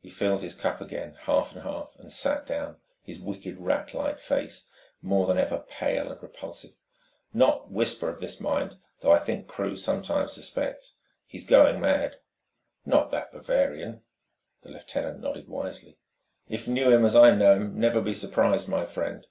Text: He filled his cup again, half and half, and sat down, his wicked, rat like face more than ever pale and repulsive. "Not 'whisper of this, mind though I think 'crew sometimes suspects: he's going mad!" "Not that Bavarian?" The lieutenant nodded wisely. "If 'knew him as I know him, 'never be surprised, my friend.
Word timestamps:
He 0.00 0.08
filled 0.08 0.40
his 0.40 0.54
cup 0.54 0.80
again, 0.80 1.16
half 1.24 1.52
and 1.52 1.60
half, 1.62 1.92
and 1.98 2.10
sat 2.10 2.46
down, 2.46 2.78
his 3.02 3.20
wicked, 3.20 3.58
rat 3.58 3.92
like 3.92 4.18
face 4.18 4.70
more 5.02 5.26
than 5.26 5.36
ever 5.36 5.66
pale 5.68 6.10
and 6.10 6.22
repulsive. 6.22 6.74
"Not 7.34 7.70
'whisper 7.70 8.08
of 8.08 8.18
this, 8.18 8.40
mind 8.40 8.78
though 9.02 9.12
I 9.12 9.18
think 9.18 9.48
'crew 9.48 9.76
sometimes 9.76 10.32
suspects: 10.32 10.94
he's 11.26 11.46
going 11.46 11.78
mad!" 11.78 12.20
"Not 12.86 13.10
that 13.10 13.32
Bavarian?" 13.32 14.00
The 14.62 14.70
lieutenant 14.70 15.20
nodded 15.20 15.46
wisely. 15.46 15.98
"If 16.48 16.66
'knew 16.66 16.90
him 16.90 17.04
as 17.04 17.14
I 17.14 17.32
know 17.32 17.56
him, 17.56 17.78
'never 17.78 18.00
be 18.00 18.14
surprised, 18.14 18.70
my 18.70 18.86
friend. 18.86 19.26